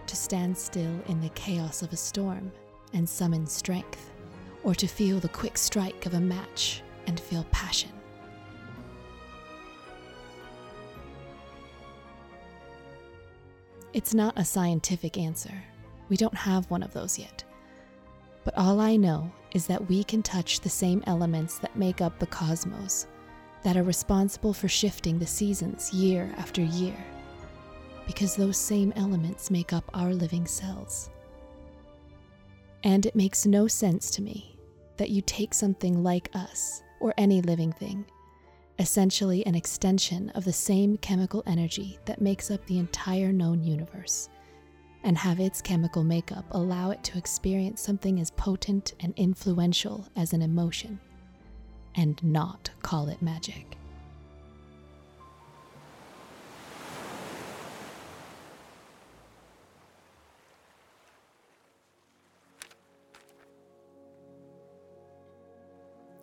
to 0.06 0.16
stand 0.16 0.56
still 0.56 0.98
in 1.08 1.20
the 1.20 1.28
chaos 1.30 1.82
of 1.82 1.92
a 1.92 1.96
storm 1.96 2.50
and 2.94 3.08
summon 3.08 3.46
strength, 3.46 4.10
or 4.62 4.74
to 4.74 4.86
feel 4.86 5.20
the 5.20 5.28
quick 5.28 5.58
strike 5.58 6.06
of 6.06 6.14
a 6.14 6.20
match 6.20 6.82
and 7.06 7.20
feel 7.20 7.44
passion. 7.50 7.90
It's 13.92 14.14
not 14.14 14.38
a 14.38 14.44
scientific 14.44 15.18
answer. 15.18 15.62
We 16.08 16.16
don't 16.16 16.34
have 16.34 16.70
one 16.70 16.82
of 16.82 16.92
those 16.92 17.18
yet. 17.18 17.44
But 18.44 18.56
all 18.58 18.80
I 18.80 18.96
know 18.96 19.32
is 19.52 19.66
that 19.66 19.88
we 19.88 20.04
can 20.04 20.22
touch 20.22 20.60
the 20.60 20.68
same 20.68 21.02
elements 21.06 21.58
that 21.58 21.76
make 21.76 22.00
up 22.00 22.18
the 22.18 22.26
cosmos, 22.26 23.06
that 23.62 23.76
are 23.76 23.82
responsible 23.82 24.52
for 24.52 24.68
shifting 24.68 25.18
the 25.18 25.26
seasons 25.26 25.92
year 25.92 26.32
after 26.36 26.60
year, 26.60 26.96
because 28.06 28.36
those 28.36 28.58
same 28.58 28.92
elements 28.96 29.50
make 29.50 29.72
up 29.72 29.84
our 29.94 30.12
living 30.12 30.46
cells. 30.46 31.08
And 32.82 33.06
it 33.06 33.16
makes 33.16 33.46
no 33.46 33.66
sense 33.66 34.10
to 34.10 34.22
me 34.22 34.58
that 34.98 35.08
you 35.08 35.22
take 35.22 35.54
something 35.54 36.02
like 36.02 36.28
us, 36.34 36.82
or 37.00 37.14
any 37.16 37.40
living 37.40 37.72
thing, 37.72 38.04
essentially 38.78 39.46
an 39.46 39.54
extension 39.54 40.28
of 40.30 40.44
the 40.44 40.52
same 40.52 40.98
chemical 40.98 41.42
energy 41.46 41.98
that 42.04 42.20
makes 42.20 42.50
up 42.50 42.64
the 42.66 42.78
entire 42.78 43.32
known 43.32 43.62
universe, 43.62 44.28
and 45.04 45.18
have 45.18 45.38
its 45.38 45.60
chemical 45.60 46.02
makeup 46.02 46.46
allow 46.50 46.90
it 46.90 47.04
to 47.04 47.18
experience 47.18 47.82
something 47.82 48.18
as 48.18 48.30
potent 48.32 48.94
and 49.00 49.12
influential 49.16 50.08
as 50.16 50.32
an 50.32 50.40
emotion, 50.40 50.98
and 51.94 52.20
not 52.24 52.70
call 52.82 53.08
it 53.08 53.20
magic. 53.20 53.76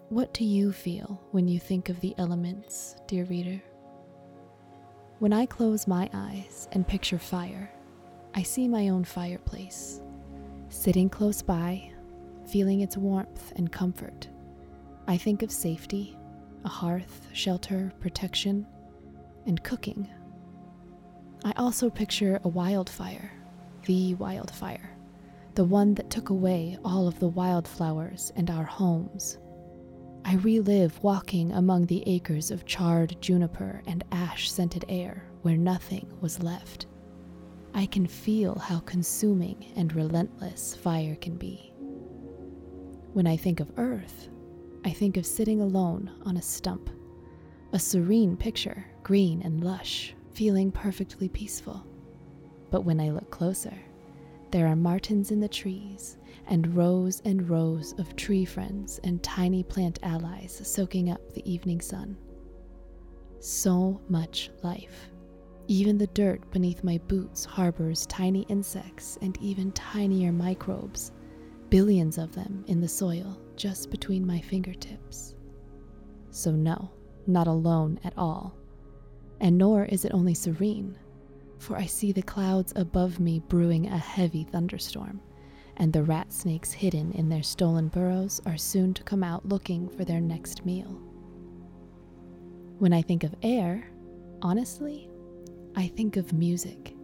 What 0.10 0.34
do 0.34 0.44
you 0.44 0.74
feel 0.74 1.22
when 1.32 1.48
you 1.48 1.60
think 1.60 1.88
of 1.88 2.02
the 2.02 2.14
elements, 2.18 2.96
dear 3.08 3.26
reader? 3.26 3.62
When 5.20 5.32
I 5.32 5.46
close 5.46 5.88
my 5.88 6.10
eyes 6.14 6.68
and 6.74 6.86
picture 6.86 7.20
fire, 7.20 7.72
I 8.34 8.44
see 8.44 8.68
my 8.68 8.90
own 8.90 9.04
fireplace, 9.04 10.02
sitting 10.70 11.10
close 11.10 11.42
by, 11.42 11.92
feeling 12.48 12.82
its 12.82 12.98
warmth 12.98 13.52
and 13.56 13.72
comfort. 13.72 14.28
I 15.08 15.18
think 15.18 15.44
of 15.44 15.52
safety, 15.52 16.18
a 16.64 16.70
hearth, 16.70 17.28
shelter, 17.34 17.92
protection, 18.00 18.66
and 19.46 19.64
cooking. 19.64 20.10
I 21.44 21.54
also 21.58 21.90
picture 21.90 22.40
a 22.44 22.48
wildfire, 22.48 23.32
the 23.86 24.14
wildfire, 24.16 24.98
the 25.56 25.66
one 25.66 25.94
that 25.96 26.10
took 26.10 26.30
away 26.30 26.78
all 26.86 27.08
of 27.08 27.20
the 27.20 27.28
wildflowers 27.28 28.32
and 28.36 28.50
our 28.50 28.64
homes 28.64 29.38
I 30.24 30.36
relive 30.36 31.02
walking 31.04 31.52
among 31.52 31.88
the 31.88 32.04
acres 32.06 32.52
of 32.52 32.66
charred 32.66 33.18
juniper 33.22 33.82
and 33.88 34.04
ash 34.12 34.52
scented 34.52 34.86
air 34.88 35.26
where 35.42 35.58
nothing 35.58 36.08
was 36.22 36.44
left. 36.44 36.86
I 37.74 37.86
can 37.86 38.06
feel 38.06 38.60
how 38.60 38.80
consuming 38.80 39.72
and 39.76 39.94
relentless 39.94 40.76
fire 40.76 41.16
can 41.16 41.36
be. 41.36 41.74
When 43.14 43.28
I 43.28 43.38
think 43.38 43.60
of 43.60 43.72
Earth, 43.78 44.30
I 44.84 44.92
think 44.92 45.18
of 45.18 45.26
sitting 45.26 45.62
alone 45.62 46.12
on 46.26 46.38
a 46.38 46.42
stump, 46.42 46.90
a 47.72 47.80
serene 47.80 48.36
picture, 48.36 48.86
green 49.04 49.42
and 49.44 49.64
lush, 49.64 50.14
feeling 50.34 50.72
perfectly 50.72 51.30
peaceful. 51.30 51.86
But 52.72 52.82
when 52.82 53.00
I 53.00 53.10
look 53.12 53.30
closer, 53.30 53.78
there 54.52 54.68
are 54.68 54.76
martens 54.76 55.32
in 55.32 55.40
the 55.40 55.48
trees, 55.48 56.18
and 56.48 56.76
rows 56.76 57.22
and 57.24 57.50
rows 57.50 57.94
of 57.98 58.16
tree 58.16 58.44
friends 58.44 59.00
and 59.04 59.24
tiny 59.24 59.64
plant 59.64 60.00
allies 60.04 60.60
soaking 60.64 61.10
up 61.10 61.34
the 61.34 61.50
evening 61.50 61.80
sun. 61.80 62.18
So 63.40 64.02
much 64.10 64.50
life. 64.64 65.11
Even 65.68 65.98
the 65.98 66.08
dirt 66.08 66.50
beneath 66.52 66.84
my 66.84 66.98
boots 67.08 67.46
harbors 67.46 68.06
tiny 68.08 68.42
insects 68.44 69.18
and 69.22 69.38
even 69.42 69.72
tinier 69.72 70.32
microbes, 70.32 71.12
billions 71.70 72.18
of 72.18 72.34
them 72.34 72.64
in 72.68 72.82
the 72.82 72.88
soil 72.88 73.40
just 73.56 73.90
between 73.90 74.26
my 74.26 74.40
fingertips. 74.42 75.36
So, 76.30 76.52
no, 76.52 76.92
not 77.28 77.48
alone 77.48 78.00
at 78.04 78.18
all. 78.18 78.56
And 79.40 79.58
nor 79.58 79.86
is 79.86 80.06
it 80.06 80.14
only 80.14 80.34
serene 80.34 80.98
for 81.62 81.78
I 81.78 81.86
see 81.86 82.12
the 82.12 82.24
clouds 82.24 82.74
above 82.76 83.20
me 83.20 83.40
brewing 83.40 83.86
a 83.86 83.98
heavy 83.98 84.44
thunderstorm, 84.44 85.22
and 85.78 85.94
the 85.94 86.04
rat 86.04 86.34
snakes 86.34 86.72
hidden 86.72 87.12
in 87.12 87.30
their 87.30 87.44
stolen 87.44 87.88
burrows 87.88 88.42
are 88.48 88.58
soon 88.58 88.96
to 88.96 89.04
come 89.04 89.24
out 89.24 89.48
looking 89.48 89.88
for 89.88 90.04
their 90.04 90.20
next 90.20 90.66
meal. 90.66 91.00
When 92.80 92.94
I 92.94 93.04
think 93.04 93.24
of 93.24 93.36
air, 93.44 93.88
honestly, 94.42 95.08
I 95.76 95.88
think 95.88 96.18
of 96.18 96.34
music. 96.34 96.96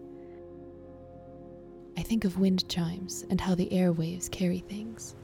I 1.97 2.01
think 2.03 2.25
of 2.25 2.37
wind 2.37 2.67
chimes 2.69 3.25
and 3.29 3.39
how 3.39 3.55
the 3.55 3.69
airwaves 3.69 4.29
carry 4.29 4.59
things. 4.59 5.15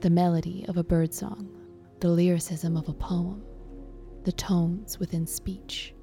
The 0.00 0.10
melody 0.10 0.64
of 0.68 0.76
a 0.76 0.84
birdsong, 0.84 1.48
the 2.00 2.08
lyricism 2.08 2.76
of 2.76 2.88
a 2.88 2.94
poem, 2.94 3.42
the 4.24 4.32
tones 4.32 4.98
within 4.98 5.26
speech. 5.26 5.94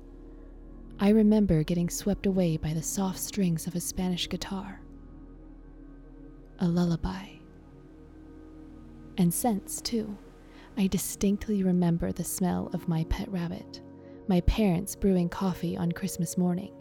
I 0.99 1.09
remember 1.09 1.63
getting 1.63 1.89
swept 1.89 2.27
away 2.27 2.57
by 2.57 2.73
the 2.73 2.83
soft 2.83 3.19
strings 3.19 3.67
of 3.67 3.75
a 3.75 3.81
Spanish 3.81 4.29
guitar. 4.29 4.79
A 6.59 6.67
lullaby. 6.67 7.25
And 9.17 9.33
scents, 9.33 9.81
too. 9.81 10.17
I 10.77 10.87
distinctly 10.87 11.63
remember 11.63 12.11
the 12.11 12.23
smell 12.23 12.69
of 12.73 12.87
my 12.87 13.03
pet 13.05 13.29
rabbit, 13.31 13.81
my 14.27 14.41
parents 14.41 14.95
brewing 14.95 15.29
coffee 15.29 15.75
on 15.75 15.91
Christmas 15.91 16.37
morning, 16.37 16.73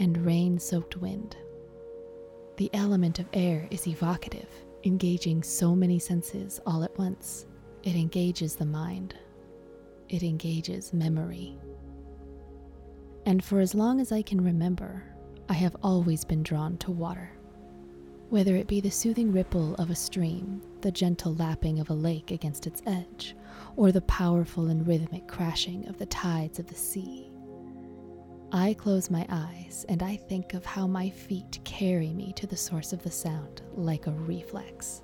and 0.00 0.24
rain 0.26 0.58
soaked 0.58 0.96
wind. 0.96 1.36
The 2.56 2.70
element 2.72 3.18
of 3.18 3.28
air 3.32 3.68
is 3.70 3.86
evocative, 3.86 4.48
engaging 4.84 5.42
so 5.42 5.76
many 5.76 5.98
senses 5.98 6.60
all 6.66 6.82
at 6.82 6.96
once. 6.98 7.46
It 7.82 7.94
engages 7.94 8.56
the 8.56 8.66
mind, 8.66 9.14
it 10.08 10.22
engages 10.22 10.92
memory. 10.92 11.58
And 13.26 13.44
for 13.44 13.60
as 13.60 13.74
long 13.74 14.00
as 14.00 14.12
I 14.12 14.22
can 14.22 14.42
remember, 14.42 15.02
I 15.48 15.54
have 15.54 15.76
always 15.82 16.24
been 16.24 16.42
drawn 16.42 16.76
to 16.78 16.90
water. 16.90 17.35
Whether 18.28 18.56
it 18.56 18.66
be 18.66 18.80
the 18.80 18.90
soothing 18.90 19.30
ripple 19.30 19.74
of 19.76 19.88
a 19.88 19.94
stream, 19.94 20.60
the 20.80 20.90
gentle 20.90 21.34
lapping 21.36 21.78
of 21.78 21.90
a 21.90 21.94
lake 21.94 22.32
against 22.32 22.66
its 22.66 22.82
edge, 22.84 23.36
or 23.76 23.92
the 23.92 24.00
powerful 24.02 24.66
and 24.66 24.86
rhythmic 24.86 25.28
crashing 25.28 25.86
of 25.88 25.96
the 25.96 26.06
tides 26.06 26.58
of 26.58 26.66
the 26.66 26.74
sea. 26.74 27.30
I 28.50 28.74
close 28.74 29.10
my 29.10 29.26
eyes 29.28 29.86
and 29.88 30.02
I 30.02 30.16
think 30.16 30.54
of 30.54 30.64
how 30.64 30.86
my 30.88 31.08
feet 31.08 31.60
carry 31.64 32.12
me 32.12 32.32
to 32.34 32.46
the 32.48 32.56
source 32.56 32.92
of 32.92 33.02
the 33.02 33.10
sound 33.10 33.62
like 33.74 34.06
a 34.08 34.12
reflex. 34.12 35.02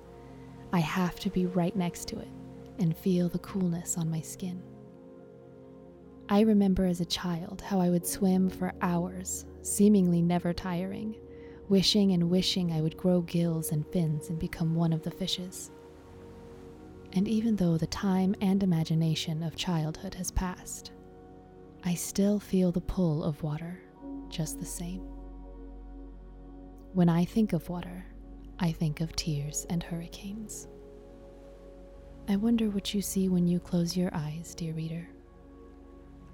I 0.73 0.79
have 0.79 1.15
to 1.19 1.29
be 1.29 1.45
right 1.45 1.75
next 1.75 2.09
to 2.09 2.19
it 2.19 2.31
and 2.79 2.97
feel 2.97 3.29
the 3.29 3.39
coolness 3.39 3.97
on 3.97 4.09
my 4.09 4.21
skin. 4.21 4.61
I 6.29 6.41
remember 6.41 6.85
as 6.85 6.99
a 6.99 7.05
child 7.05 7.61
how 7.61 7.79
I 7.79 7.89
would 7.89 8.07
swim 8.07 8.49
for 8.49 8.73
hours, 8.81 9.45
seemingly 9.61 10.21
never 10.21 10.51
tiring, 10.51 11.15
wishing 11.73 12.11
and 12.11 12.29
wishing 12.29 12.71
I 12.71 12.81
would 12.81 12.95
grow 12.95 13.21
gills 13.21 13.71
and 13.71 13.83
fins 13.87 14.29
and 14.29 14.37
become 14.37 14.75
one 14.75 14.93
of 14.93 15.01
the 15.01 15.09
fishes. 15.09 15.71
And 17.13 17.27
even 17.27 17.55
though 17.55 17.77
the 17.79 17.87
time 17.87 18.35
and 18.41 18.61
imagination 18.61 19.41
of 19.41 19.55
childhood 19.55 20.13
has 20.13 20.29
passed, 20.29 20.91
I 21.83 21.95
still 21.95 22.39
feel 22.39 22.71
the 22.71 22.79
pull 22.79 23.23
of 23.23 23.41
water 23.41 23.81
just 24.29 24.59
the 24.59 24.67
same. 24.67 25.01
When 26.93 27.09
I 27.09 27.25
think 27.25 27.53
of 27.53 27.67
water, 27.69 28.05
I 28.59 28.71
think 28.71 29.01
of 29.01 29.15
tears 29.15 29.65
and 29.67 29.81
hurricanes. 29.81 30.67
I 32.29 32.35
wonder 32.35 32.69
what 32.69 32.93
you 32.93 33.01
see 33.01 33.29
when 33.29 33.47
you 33.47 33.59
close 33.59 33.97
your 33.97 34.11
eyes, 34.13 34.53
dear 34.53 34.75
reader 34.75 35.09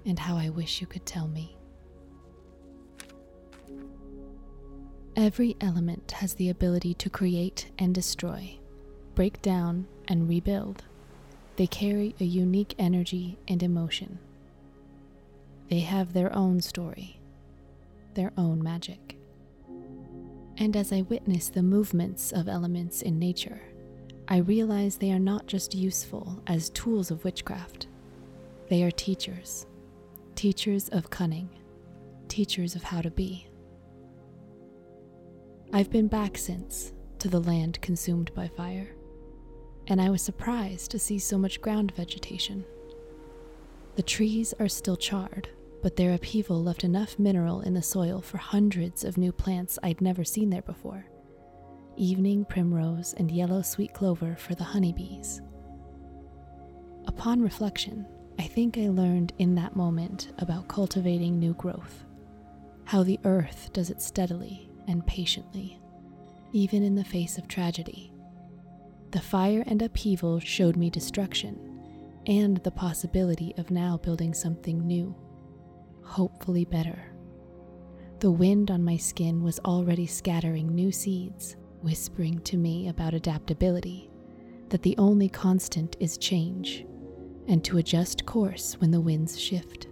and 0.04 0.18
how 0.18 0.36
I 0.36 0.50
wish 0.50 0.82
you 0.82 0.86
could 0.86 1.06
tell 1.06 1.28
me. 1.28 1.56
Every 5.20 5.54
element 5.60 6.12
has 6.12 6.32
the 6.32 6.48
ability 6.48 6.94
to 6.94 7.10
create 7.10 7.70
and 7.78 7.94
destroy, 7.94 8.58
break 9.14 9.42
down 9.42 9.86
and 10.08 10.26
rebuild. 10.26 10.84
They 11.56 11.66
carry 11.66 12.14
a 12.18 12.24
unique 12.24 12.74
energy 12.78 13.36
and 13.46 13.62
emotion. 13.62 14.18
They 15.68 15.80
have 15.80 16.14
their 16.14 16.34
own 16.34 16.62
story, 16.62 17.20
their 18.14 18.32
own 18.38 18.62
magic. 18.62 19.18
And 20.56 20.74
as 20.74 20.90
I 20.90 21.02
witness 21.02 21.50
the 21.50 21.62
movements 21.62 22.32
of 22.32 22.48
elements 22.48 23.02
in 23.02 23.18
nature, 23.18 23.60
I 24.26 24.38
realize 24.38 24.96
they 24.96 25.12
are 25.12 25.18
not 25.18 25.46
just 25.46 25.74
useful 25.74 26.42
as 26.46 26.70
tools 26.70 27.10
of 27.10 27.24
witchcraft, 27.24 27.88
they 28.70 28.82
are 28.84 28.90
teachers, 28.90 29.66
teachers 30.34 30.88
of 30.88 31.10
cunning, 31.10 31.50
teachers 32.28 32.74
of 32.74 32.84
how 32.84 33.02
to 33.02 33.10
be. 33.10 33.49
I've 35.72 35.90
been 35.90 36.08
back 36.08 36.36
since 36.36 36.92
to 37.20 37.28
the 37.28 37.38
land 37.38 37.80
consumed 37.80 38.34
by 38.34 38.48
fire, 38.48 38.88
and 39.86 40.00
I 40.00 40.10
was 40.10 40.20
surprised 40.20 40.90
to 40.90 40.98
see 40.98 41.20
so 41.20 41.38
much 41.38 41.60
ground 41.60 41.92
vegetation. 41.94 42.64
The 43.94 44.02
trees 44.02 44.52
are 44.58 44.66
still 44.66 44.96
charred, 44.96 45.48
but 45.80 45.94
their 45.94 46.12
upheaval 46.12 46.60
left 46.60 46.82
enough 46.82 47.20
mineral 47.20 47.60
in 47.60 47.74
the 47.74 47.82
soil 47.82 48.20
for 48.20 48.38
hundreds 48.38 49.04
of 49.04 49.16
new 49.16 49.30
plants 49.30 49.78
I'd 49.80 50.00
never 50.00 50.24
seen 50.24 50.50
there 50.50 50.62
before 50.62 51.06
evening 51.96 52.46
primrose 52.46 53.14
and 53.18 53.30
yellow 53.30 53.60
sweet 53.60 53.92
clover 53.92 54.34
for 54.34 54.54
the 54.54 54.64
honeybees. 54.64 55.42
Upon 57.06 57.42
reflection, 57.42 58.06
I 58.38 58.44
think 58.44 58.78
I 58.78 58.88
learned 58.88 59.34
in 59.38 59.54
that 59.56 59.76
moment 59.76 60.32
about 60.38 60.66
cultivating 60.66 61.38
new 61.38 61.52
growth, 61.54 62.06
how 62.86 63.02
the 63.02 63.20
earth 63.24 63.70
does 63.74 63.90
it 63.90 64.00
steadily 64.00 64.69
and 64.90 65.06
patiently, 65.06 65.80
even 66.52 66.82
in 66.82 66.96
the 66.96 67.04
face 67.04 67.38
of 67.38 67.48
tragedy. 67.48 68.12
The 69.12 69.20
fire 69.20 69.62
and 69.66 69.80
upheaval 69.80 70.40
showed 70.40 70.76
me 70.76 70.90
destruction 70.90 71.80
and 72.26 72.58
the 72.58 72.70
possibility 72.70 73.54
of 73.56 73.70
now 73.70 73.96
building 73.96 74.34
something 74.34 74.86
new, 74.86 75.14
hopefully 76.02 76.64
better. 76.64 76.98
The 78.18 78.30
wind 78.30 78.70
on 78.70 78.84
my 78.84 78.96
skin 78.96 79.42
was 79.42 79.60
already 79.60 80.06
scattering 80.06 80.74
new 80.74 80.92
seeds, 80.92 81.56
whispering 81.80 82.40
to 82.40 82.56
me 82.56 82.88
about 82.88 83.14
adaptability, 83.14 84.10
that 84.68 84.82
the 84.82 84.96
only 84.98 85.28
constant 85.28 85.96
is 86.00 86.18
change, 86.18 86.84
and 87.48 87.64
to 87.64 87.78
adjust 87.78 88.26
course 88.26 88.74
when 88.78 88.90
the 88.90 89.00
winds 89.00 89.40
shift. 89.40 89.86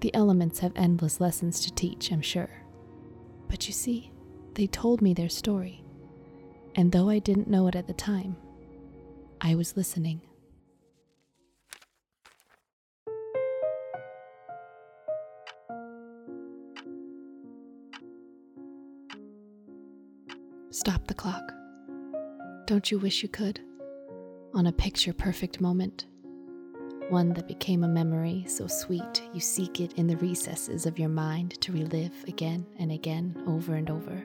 The 0.00 0.14
elements 0.14 0.58
have 0.58 0.72
endless 0.76 1.20
lessons 1.20 1.60
to 1.60 1.74
teach, 1.74 2.12
I'm 2.12 2.20
sure. 2.20 2.59
But 3.50 3.66
you 3.66 3.74
see, 3.74 4.12
they 4.54 4.68
told 4.68 5.02
me 5.02 5.12
their 5.12 5.28
story, 5.28 5.84
and 6.76 6.92
though 6.92 7.10
I 7.10 7.18
didn't 7.18 7.50
know 7.50 7.66
it 7.66 7.74
at 7.74 7.88
the 7.88 7.92
time, 7.92 8.36
I 9.40 9.56
was 9.56 9.76
listening. 9.76 10.20
Stop 20.70 21.08
the 21.08 21.14
clock. 21.14 21.52
Don't 22.66 22.92
you 22.92 23.00
wish 23.00 23.24
you 23.24 23.28
could? 23.28 23.60
On 24.54 24.66
a 24.66 24.72
picture 24.72 25.12
perfect 25.12 25.60
moment. 25.60 26.06
One 27.10 27.32
that 27.34 27.48
became 27.48 27.82
a 27.82 27.88
memory 27.88 28.44
so 28.46 28.68
sweet 28.68 29.20
you 29.34 29.40
seek 29.40 29.80
it 29.80 29.94
in 29.94 30.06
the 30.06 30.16
recesses 30.18 30.86
of 30.86 30.96
your 30.96 31.08
mind 31.08 31.60
to 31.60 31.72
relive 31.72 32.12
again 32.28 32.64
and 32.78 32.92
again, 32.92 33.42
over 33.48 33.74
and 33.74 33.90
over. 33.90 34.22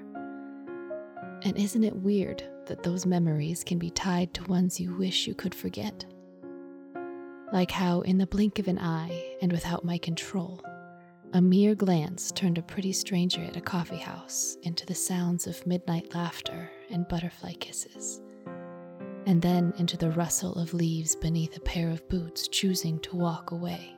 And 1.42 1.58
isn't 1.58 1.84
it 1.84 1.96
weird 1.96 2.44
that 2.68 2.84
those 2.84 3.08
memories 3.08 3.64
can 3.64 3.80
be 3.80 3.90
tied 3.90 4.36
to 4.36 4.44
ones 4.44 4.80
you 4.80 4.96
wish 4.96 5.26
you 5.26 5.34
could 5.34 5.56
forget? 5.56 6.06
Like 7.52 7.72
how, 7.72 8.02
in 8.02 8.20
the 8.20 8.28
blink 8.28 8.60
of 8.60 8.68
an 8.68 8.78
eye 8.78 9.36
and 9.42 9.52
without 9.52 9.84
my 9.84 9.98
control, 9.98 10.62
a 11.34 11.42
mere 11.42 11.74
glance 11.74 12.32
turned 12.32 12.60
a 12.60 12.62
pretty 12.62 12.92
stranger 12.92 13.44
at 13.44 13.58
a 13.58 13.62
coffee 13.62 13.98
house 13.98 14.58
into 14.62 14.86
the 14.86 14.94
sounds 14.94 15.48
of 15.48 15.66
midnight 15.66 16.14
laughter 16.14 16.70
and 16.92 17.08
butterfly 17.08 17.54
kisses, 17.54 18.22
and 19.26 19.42
then 19.42 19.74
into 19.78 19.98
the 19.98 20.12
rustle 20.12 20.54
of 20.56 20.74
leaves 20.74 21.16
beneath 21.16 21.56
a 21.58 21.62
pair 21.62 21.90
of 21.90 22.08
boots 22.10 22.48
choosing 22.48 23.00
to 23.00 23.16
walk 23.16 23.52
away. 23.52 23.96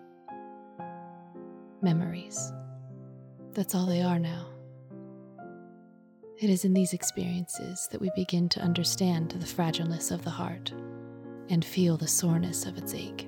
Memories. 1.81 2.51
That's 3.51 3.75
all 3.75 3.85
they 3.85 4.01
are 4.01 4.19
now. 4.19 4.47
It 6.39 6.49
is 6.49 6.65
in 6.65 6.73
these 6.73 6.93
experiences 6.93 7.87
that 7.91 7.99
we 8.01 8.11
begin 8.15 8.47
to 8.49 8.61
understand 8.61 9.31
the 9.31 9.45
fragileness 9.45 10.11
of 10.11 10.23
the 10.23 10.29
heart 10.29 10.71
and 11.49 11.65
feel 11.65 11.97
the 11.97 12.07
soreness 12.07 12.65
of 12.65 12.77
its 12.77 12.93
ache. 12.93 13.27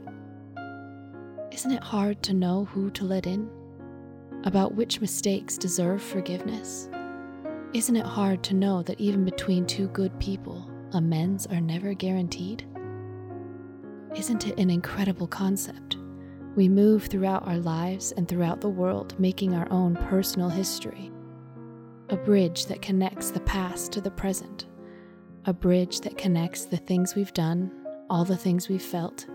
Isn't 1.52 1.72
it 1.72 1.84
hard 1.84 2.22
to 2.24 2.34
know 2.34 2.66
who 2.66 2.92
to 2.92 3.06
let 3.06 3.26
in? 3.26 3.50
about 4.46 4.76
which 4.76 5.02
mistakes 5.02 5.58
deserve 5.58 6.02
forgiveness? 6.02 6.90
Isn't 7.74 7.96
it 7.96 8.06
hard 8.06 8.44
to 8.44 8.56
know 8.56 8.82
that 8.84 9.00
even 9.00 9.26
between 9.26 9.66
two 9.66 9.88
good 9.90 10.18
people, 10.20 10.69
amends 10.94 11.46
are 11.48 11.62
never 11.62 11.94
guaranteed? 11.94 12.66
Isn't 14.16 14.48
it 14.48 14.60
an 14.60 14.70
incredible 14.70 15.28
concept? 15.28 15.98
We 16.56 16.68
move 16.68 17.06
throughout 17.06 17.48
our 17.48 17.58
lives 17.58 18.12
and 18.14 18.28
throughout 18.28 18.62
the 18.62 18.70
world, 18.70 19.20
making 19.20 19.54
our 19.54 19.72
own 19.72 19.96
personal 19.96 20.50
history. 20.50 21.12
A 22.10 22.18
bridge 22.18 22.66
that 22.66 22.82
connects 22.82 23.32
the 23.32 23.40
past 23.42 23.92
to 23.94 24.02
the 24.02 24.12
present. 24.12 24.66
A 25.46 25.54
bridge 25.54 26.02
that 26.02 26.18
connects 26.18 26.66
the 26.66 26.78
things 26.78 27.16
we've 27.16 27.34
done, 27.34 27.72
all 28.10 28.26
the 28.26 28.38
things 28.38 28.68
we've 28.68 28.82
felt, 28.82 29.28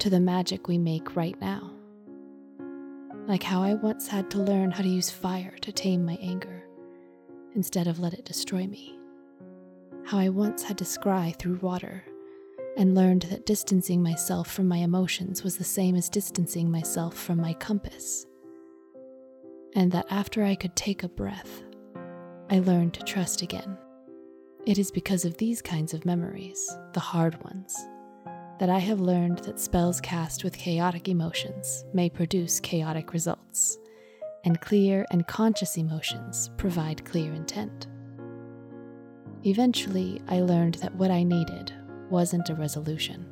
to 0.00 0.10
the 0.10 0.20
magic 0.20 0.68
we 0.68 0.78
make 0.78 1.16
right 1.16 1.40
now 1.40 1.72
like 3.28 3.42
how 3.42 3.62
I 3.62 3.74
once 3.74 4.08
had 4.08 4.30
to 4.30 4.38
learn 4.38 4.70
how 4.70 4.82
to 4.82 4.88
use 4.88 5.10
fire 5.10 5.54
to 5.60 5.70
tame 5.70 6.04
my 6.04 6.16
anger 6.20 6.64
instead 7.54 7.86
of 7.86 8.00
let 8.00 8.14
it 8.14 8.24
destroy 8.24 8.66
me. 8.66 8.97
How 10.08 10.16
I 10.16 10.30
once 10.30 10.62
had 10.62 10.78
to 10.78 10.84
scry 10.84 11.38
through 11.38 11.56
water 11.56 12.02
and 12.78 12.94
learned 12.94 13.24
that 13.24 13.44
distancing 13.44 14.02
myself 14.02 14.50
from 14.50 14.66
my 14.66 14.78
emotions 14.78 15.44
was 15.44 15.58
the 15.58 15.64
same 15.64 15.94
as 15.96 16.08
distancing 16.08 16.70
myself 16.70 17.12
from 17.12 17.36
my 17.36 17.52
compass. 17.52 18.24
And 19.74 19.92
that 19.92 20.06
after 20.08 20.42
I 20.42 20.54
could 20.54 20.74
take 20.74 21.02
a 21.02 21.10
breath, 21.10 21.62
I 22.48 22.60
learned 22.60 22.94
to 22.94 23.02
trust 23.02 23.42
again. 23.42 23.76
It 24.64 24.78
is 24.78 24.90
because 24.90 25.26
of 25.26 25.36
these 25.36 25.60
kinds 25.60 25.92
of 25.92 26.06
memories, 26.06 26.74
the 26.94 27.00
hard 27.00 27.44
ones, 27.44 27.76
that 28.60 28.70
I 28.70 28.78
have 28.78 29.00
learned 29.00 29.40
that 29.40 29.60
spells 29.60 30.00
cast 30.00 30.42
with 30.42 30.56
chaotic 30.56 31.08
emotions 31.08 31.84
may 31.92 32.08
produce 32.08 32.60
chaotic 32.60 33.12
results, 33.12 33.76
and 34.46 34.58
clear 34.62 35.04
and 35.10 35.26
conscious 35.26 35.76
emotions 35.76 36.48
provide 36.56 37.04
clear 37.04 37.34
intent. 37.34 37.88
Eventually, 39.48 40.20
I 40.28 40.42
learned 40.42 40.74
that 40.74 40.94
what 40.96 41.10
I 41.10 41.22
needed 41.22 41.72
wasn't 42.10 42.50
a 42.50 42.54
resolution. 42.54 43.24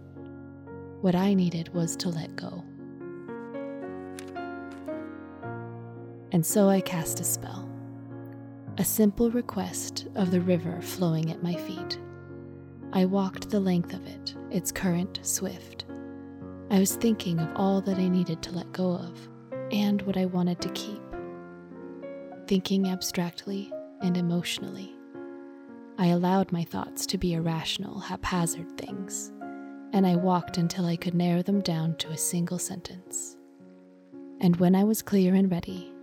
What 1.03 1.15
I 1.15 1.35
needed 1.35 1.75
was 1.75 1.95
to 1.97 2.09
let 2.09 2.35
go. 2.35 2.65
And 6.33 6.45
so 6.45 6.71
I 6.71 6.81
cast 6.81 7.21
a 7.21 7.25
spell, 7.25 7.69
a 8.79 8.85
simple 8.85 9.31
request 9.31 10.07
of 10.15 10.31
the 10.31 10.41
river 10.41 10.81
flowing 10.81 11.31
at 11.31 11.43
my 11.43 11.53
feet. 11.53 11.99
I 12.95 13.05
walked 13.05 13.51
the 13.51 13.61
length 13.61 13.93
of 13.93 14.07
it, 14.07 14.35
its 14.51 14.73
current 14.73 15.21
swift. 15.21 15.85
I 16.71 16.79
was 16.79 16.97
thinking 16.97 17.41
of 17.41 17.51
all 17.57 17.83
that 17.83 17.99
I 17.99 18.09
needed 18.09 18.43
to 18.45 18.53
let 18.53 18.73
go 18.73 18.93
of 18.93 19.29
and 19.71 20.01
what 20.01 20.17
I 20.17 20.25
wanted 20.25 20.63
to 20.63 20.71
keep. 20.71 21.03
Thinking 22.47 22.89
abstractly 22.89 23.71
and 24.01 24.17
emotionally, 24.17 24.96
I 25.99 26.09
allowed 26.09 26.53
my 26.53 26.63
thoughts 26.63 27.07
to 27.07 27.19
be 27.19 27.33
irrational, 27.33 28.01
haphazard 28.01 28.77
things, 28.77 29.33
and 29.93 30.07
I 30.07 30.17
walked 30.17 30.59
until 30.59 30.85
I 30.85 30.97
could 30.97 31.15
narrow 31.15 31.43
them 31.43 31.63
down 31.63 31.97
to 31.97 32.11
a 32.11 32.19
single 32.19 32.59
sentence. 32.59 33.37
And 34.41 34.57
when 34.57 34.75
I 34.75 34.85
was 34.85 35.01
clear 35.01 35.35
and 35.35 35.51
ready, 35.51 35.95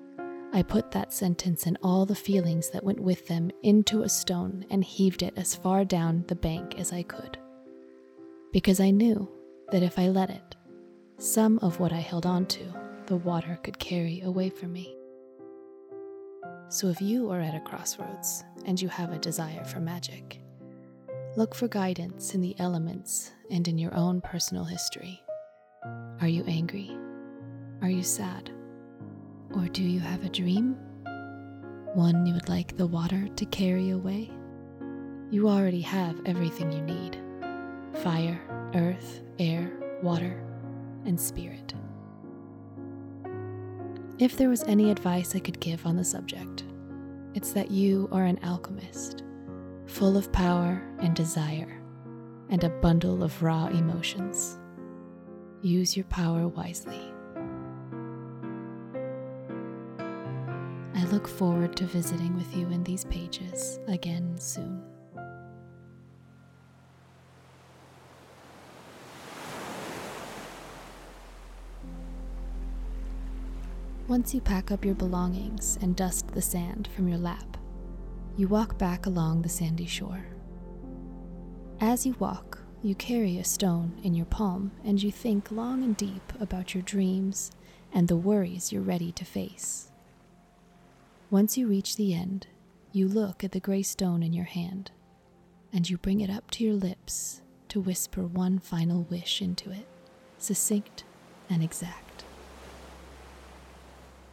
I 0.52 0.64
put 0.64 0.90
that 0.92 1.14
sentence 1.14 1.68
and 1.68 1.78
all 1.84 2.08
the 2.08 2.16
feelings 2.16 2.72
that 2.72 2.84
went 2.84 3.00
with 3.00 3.28
them 3.28 3.52
into 3.62 4.02
a 4.02 4.10
stone 4.10 4.66
and 4.72 4.84
heaved 4.84 5.22
it 5.22 5.34
as 5.38 5.56
far 5.56 5.86
down 5.86 6.26
the 6.28 6.36
bank 6.36 6.80
as 6.80 6.92
I 6.92 7.04
could. 7.04 7.38
Because 8.52 8.80
I 8.80 8.90
knew 8.90 9.30
that 9.72 9.84
if 9.84 10.00
I 10.00 10.08
let 10.08 10.32
it, 10.32 10.56
some 11.20 11.60
of 11.60 11.80
what 11.80 11.94
I 11.94 12.00
held 12.00 12.26
on 12.26 12.48
to, 12.48 12.64
the 13.06 13.18
water 13.18 13.60
could 13.64 13.78
carry 13.78 14.22
away 14.22 14.50
from 14.50 14.74
me. 14.74 14.96
So 16.70 16.88
if 16.88 17.02
you 17.02 17.30
are 17.32 17.40
at 17.40 17.56
a 17.56 17.60
crossroads 17.60 18.44
and 18.66 18.82
you 18.82 18.88
have 18.90 19.12
a 19.12 19.20
desire 19.20 19.64
for 19.64 19.80
magic, 19.80 20.42
look 21.38 21.54
for 21.54 21.68
guidance 21.68 22.34
in 22.34 22.42
the 22.42 22.56
elements 22.60 23.32
and 23.52 23.68
in 23.68 23.78
your 23.78 23.94
own 23.94 24.22
personal 24.22 24.64
history. 24.64 25.22
Are 26.22 26.28
you 26.28 26.44
angry? 26.48 26.92
Are 27.82 27.90
you 27.90 28.04
sad? 28.04 28.50
Or 29.56 29.68
do 29.68 29.84
you 29.84 30.00
have 30.00 30.24
a 30.24 30.30
dream? 30.30 30.76
One 31.94 32.26
you 32.26 32.34
would 32.34 32.50
like 32.50 32.76
the 32.76 32.88
water 32.88 33.28
to 33.28 33.46
carry 33.46 33.92
away? 33.92 34.32
You 35.30 35.50
already 35.50 35.82
have 35.82 36.20
everything 36.26 36.72
you 36.72 36.82
need 36.82 37.18
fire, 38.02 38.42
earth, 38.74 39.22
air, 39.38 39.72
water, 40.02 40.44
and 41.06 41.20
spirit. 41.20 41.74
If 44.20 44.38
there 44.38 44.50
was 44.50 44.62
any 44.64 44.92
advice 44.92 45.36
I 45.36 45.40
could 45.40 45.60
give 45.60 45.88
on 45.88 45.96
the 45.96 46.04
subject, 46.04 46.66
it's 47.34 47.52
that 47.54 47.72
you 47.72 48.08
are 48.12 48.26
an 48.26 48.40
alchemist, 48.44 49.24
full 49.88 50.18
of 50.18 50.32
power 50.32 50.84
and 51.00 51.16
desire, 51.16 51.82
and 52.50 52.64
a 52.64 52.70
bundle 52.70 53.24
of 53.24 53.42
raw 53.42 53.68
emotions. 53.68 54.60
Use 55.64 55.98
your 55.98 56.06
power 56.06 56.48
wisely. 56.48 57.02
I 60.94 61.06
look 61.06 61.28
forward 61.28 61.76
to 61.78 61.86
visiting 61.86 62.36
with 62.36 62.56
you 62.56 62.68
in 62.68 62.84
these 62.84 63.06
pages 63.06 63.80
again 63.88 64.38
soon. 64.38 64.93
Once 74.14 74.32
you 74.32 74.40
pack 74.40 74.70
up 74.70 74.86
your 74.86 74.94
belongings 74.94 75.80
and 75.82 75.96
dust 75.96 76.28
the 76.28 76.42
sand 76.42 76.88
from 76.96 77.08
your 77.08 77.18
lap, 77.18 77.58
you 78.38 78.48
walk 78.48 78.78
back 78.78 79.08
along 79.08 79.42
the 79.42 79.50
sandy 79.50 79.88
shore. 79.88 80.24
As 81.82 82.06
you 82.06 82.14
walk, 82.20 82.60
you 82.84 82.94
carry 82.94 83.40
a 83.40 83.44
stone 83.44 84.00
in 84.04 84.14
your 84.14 84.28
palm 84.28 84.72
and 84.84 85.02
you 85.02 85.12
think 85.12 85.50
long 85.50 85.82
and 85.82 85.98
deep 85.98 86.32
about 86.40 86.76
your 86.76 86.84
dreams 86.84 87.50
and 87.92 88.08
the 88.08 88.16
worries 88.16 88.72
you're 88.72 88.84
ready 88.84 89.12
to 89.14 89.26
face. 89.26 89.92
Once 91.32 91.58
you 91.58 91.68
reach 91.68 91.96
the 91.96 92.14
end, 92.14 92.46
you 92.92 93.08
look 93.08 93.44
at 93.44 93.52
the 93.52 93.60
gray 93.60 93.82
stone 93.82 94.22
in 94.22 94.32
your 94.32 94.46
hand 94.46 94.92
and 95.74 95.90
you 95.90 95.98
bring 95.98 96.22
it 96.22 96.30
up 96.30 96.52
to 96.52 96.64
your 96.64 96.76
lips 96.76 97.42
to 97.68 97.80
whisper 97.80 98.22
one 98.22 98.60
final 98.60 99.08
wish 99.10 99.42
into 99.42 99.72
it, 99.72 99.88
succinct 100.38 101.04
and 101.50 101.64
exact 101.64 102.13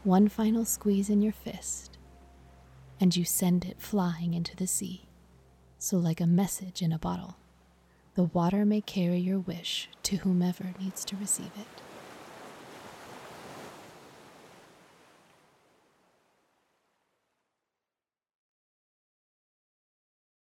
one 0.04 0.28
final 0.28 0.64
squeeze 0.64 1.10
in 1.10 1.20
your 1.20 1.32
fist, 1.32 1.98
and 2.98 3.14
you 3.16 3.24
send 3.24 3.64
it 3.64 3.80
flying 3.80 4.34
into 4.34 4.56
the 4.56 4.66
sea. 4.66 5.02
So, 5.78 5.96
like 5.96 6.20
a 6.20 6.26
message 6.26 6.82
in 6.82 6.92
a 6.92 6.98
bottle, 6.98 7.36
the 8.14 8.24
water 8.24 8.64
may 8.64 8.80
carry 8.80 9.18
your 9.18 9.38
wish 9.38 9.88
to 10.04 10.16
whomever 10.16 10.74
needs 10.80 11.04
to 11.06 11.16
receive 11.16 11.50
it. 11.58 11.89